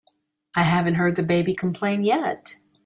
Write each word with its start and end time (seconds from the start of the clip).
I 0.55 0.63
haven't 0.63 0.95
heard 0.95 1.15
the 1.15 1.21
baby 1.21 1.53
complain 1.53 2.03
yet. 2.03 2.57